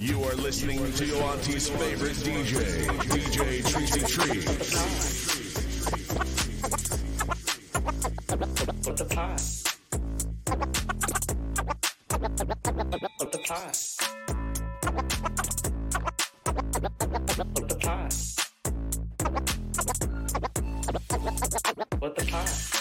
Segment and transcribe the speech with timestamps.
[0.00, 4.42] You are listening to your auntie's favorite DJ, DJ Tricey Trice.
[21.98, 22.77] What the Pod?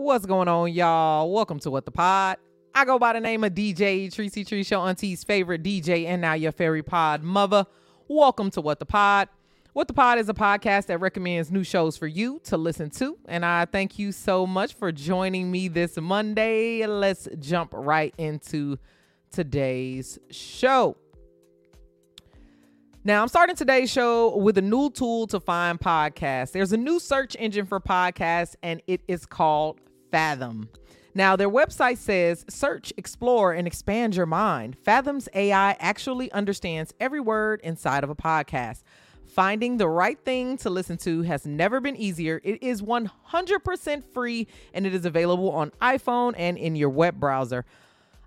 [0.00, 1.30] What's going on, y'all?
[1.30, 2.38] Welcome to What the Pod.
[2.74, 6.32] I go by the name of DJ Tricey Trice Show, Auntie's favorite DJ, and now
[6.32, 7.66] your fairy pod mother.
[8.08, 9.28] Welcome to What the Pod.
[9.74, 13.18] What the Pod is a podcast that recommends new shows for you to listen to.
[13.26, 16.86] And I thank you so much for joining me this Monday.
[16.86, 18.78] Let's jump right into
[19.30, 20.96] today's show.
[23.04, 26.52] Now, I'm starting today's show with a new tool to find podcasts.
[26.52, 29.78] There's a new search engine for podcasts, and it is called
[30.10, 30.68] Fathom.
[31.14, 34.76] Now, their website says search, explore, and expand your mind.
[34.84, 38.82] Fathom's AI actually understands every word inside of a podcast.
[39.26, 42.40] Finding the right thing to listen to has never been easier.
[42.42, 47.64] It is 100% free and it is available on iPhone and in your web browser.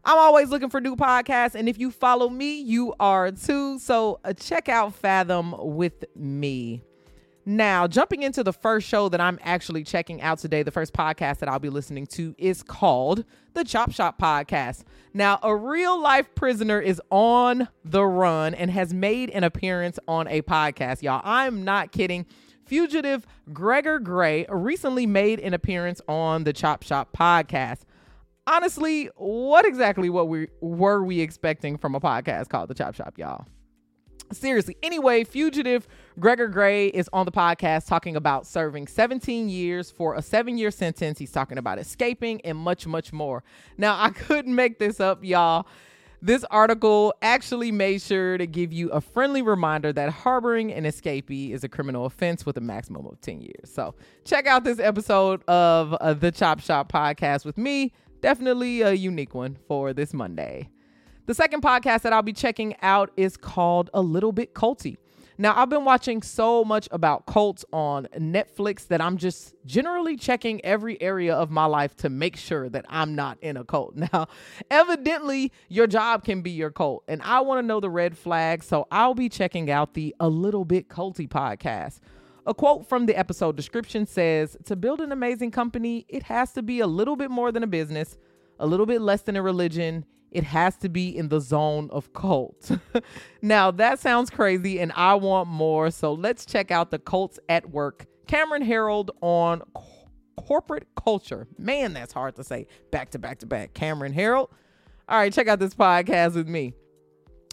[0.06, 3.80] I'm always looking for new podcasts, and if you follow me, you are too.
[3.80, 6.82] So uh, check out Fathom with me.
[7.46, 11.40] Now, jumping into the first show that I'm actually checking out today, the first podcast
[11.40, 14.84] that I'll be listening to is called the Chop Shop Podcast.
[15.14, 20.28] Now, a real life prisoner is on the run and has made an appearance on
[20.30, 21.22] a podcast, y'all.
[21.24, 22.26] I'm not kidding.
[22.66, 27.82] Fugitive Gregor Gray recently made an appearance on the Chop Shop Podcast
[28.48, 33.18] honestly, what exactly what we were we expecting from a podcast called The Chop Shop,
[33.18, 33.46] y'all?
[34.32, 34.78] Seriously.
[34.82, 35.88] Anyway, fugitive
[36.20, 40.72] Gregor Gray is on the podcast talking about serving 17 years for a seven year
[40.72, 41.20] sentence.
[41.20, 43.44] He's talking about escaping and much, much more.
[43.78, 45.68] Now, I couldn't make this up, y'all.
[46.22, 51.52] This article actually made sure to give you a friendly reminder that harboring an escapee
[51.52, 53.70] is a criminal offense with a maximum of 10 years.
[53.70, 57.92] So, check out this episode of uh, the Chop Shop podcast with me,
[58.22, 60.70] definitely a unique one for this Monday.
[61.26, 64.98] The second podcast that I'll be checking out is called A Little Bit Culty.
[65.38, 70.64] Now, I've been watching so much about cults on Netflix that I'm just generally checking
[70.66, 73.96] every area of my life to make sure that I'm not in a cult.
[74.14, 74.28] Now,
[74.70, 78.66] evidently, your job can be your cult, and I want to know the red flags,
[78.66, 82.00] so I'll be checking out the A Little Bit Culty podcast.
[82.46, 86.62] A quote from the episode description says To build an amazing company, it has to
[86.62, 88.18] be a little bit more than a business,
[88.60, 90.04] a little bit less than a religion.
[90.34, 92.72] It has to be in the zone of cult.
[93.42, 95.92] now, that sounds crazy, and I want more.
[95.92, 98.08] So let's check out the Cults at Work.
[98.28, 101.48] Cameron Herold on co- corporate culture.
[101.60, 103.76] Man, that's hard to say back to back to back.
[103.76, 104.50] Cameron Herold.
[105.08, 106.74] All right, check out this podcast with me.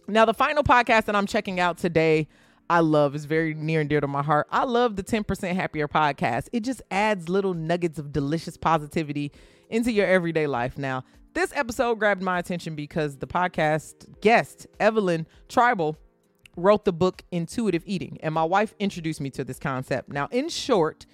[0.08, 2.28] Now, the final podcast that I'm checking out today
[2.70, 4.46] I love is very near and dear to my heart.
[4.48, 6.48] I love the 10% Happier podcast.
[6.52, 9.32] It just adds little nuggets of delicious positivity
[9.70, 10.78] into your everyday life.
[10.78, 11.02] Now,
[11.34, 15.96] this episode grabbed my attention because the podcast guest, Evelyn Tribole,
[16.56, 20.08] wrote the book Intuitive Eating, and my wife introduced me to this concept.
[20.08, 21.06] Now, in short,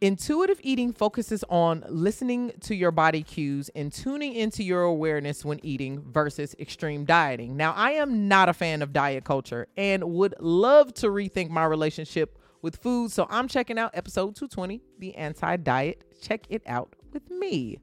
[0.00, 5.58] Intuitive eating focuses on listening to your body cues and tuning into your awareness when
[5.64, 7.56] eating versus extreme dieting.
[7.56, 11.64] Now, I am not a fan of diet culture and would love to rethink my
[11.64, 13.10] relationship with food.
[13.10, 16.04] So I'm checking out episode 220, The Anti Diet.
[16.22, 17.80] Check it out with me.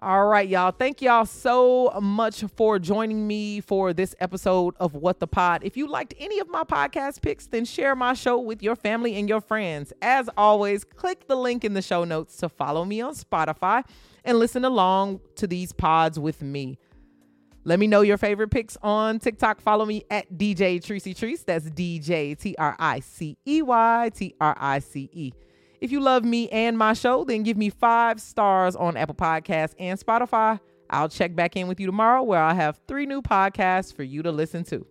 [0.00, 0.70] All right, y'all.
[0.70, 5.64] Thank y'all so much for joining me for this episode of What the Pod.
[5.64, 9.16] If you liked any of my podcast picks, then share my show with your family
[9.16, 9.92] and your friends.
[10.00, 13.82] As always, click the link in the show notes to follow me on Spotify
[14.24, 16.78] and listen along to these pods with me.
[17.64, 19.60] Let me know your favorite picks on TikTok.
[19.60, 21.42] Follow me at DJ Tricey Trice.
[21.42, 25.32] That's DJ T R I C E Y T R I C E.
[25.80, 29.74] If you love me and my show, then give me five stars on Apple Podcasts
[29.78, 30.58] and Spotify.
[30.90, 34.22] I'll check back in with you tomorrow where I'll have three new podcasts for you
[34.22, 34.84] to listen to.